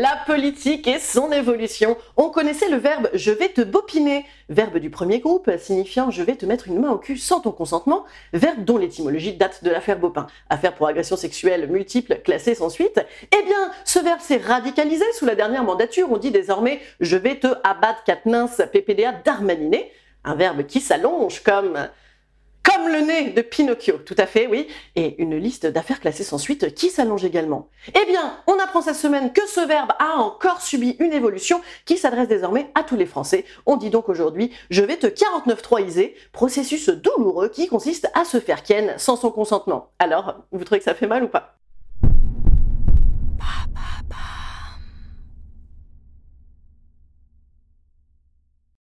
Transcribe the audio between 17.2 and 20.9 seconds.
te abattre Katnins PPDA d'Armaniné, un verbe qui